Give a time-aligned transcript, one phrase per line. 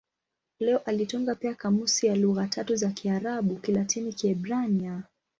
[0.59, 5.03] Leo alitunga pia kamusi ya lugha tatu za Kiarabu-Kilatini-Kiebrania.